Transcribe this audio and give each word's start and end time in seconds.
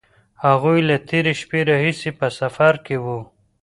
هغوی 0.45 0.79
له 0.89 0.95
تېرې 1.09 1.33
شپې 1.41 1.59
راهیسې 1.69 2.11
په 2.19 2.27
سفر 2.39 2.73
کې 2.85 2.95
وو. 3.03 3.19